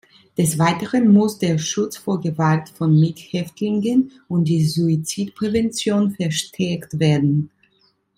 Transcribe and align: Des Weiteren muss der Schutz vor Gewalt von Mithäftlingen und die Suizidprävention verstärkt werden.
Des 0.35 0.57
Weiteren 0.57 1.13
muss 1.13 1.37
der 1.37 1.59
Schutz 1.59 1.95
vor 1.95 2.19
Gewalt 2.21 2.69
von 2.69 2.99
Mithäftlingen 2.99 4.11
und 4.27 4.45
die 4.45 4.65
Suizidprävention 4.65 6.09
verstärkt 6.09 6.99
werden. 6.99 7.51